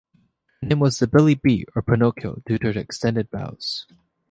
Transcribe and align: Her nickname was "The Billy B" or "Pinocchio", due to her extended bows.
Her 0.13 0.19
nickname 0.63 0.79
was 0.79 0.97
"The 0.97 1.05
Billy 1.05 1.35
B" 1.35 1.63
or 1.75 1.83
"Pinocchio", 1.83 2.41
due 2.47 2.57
to 2.57 2.73
her 2.73 2.79
extended 2.79 3.29
bows. 3.29 3.85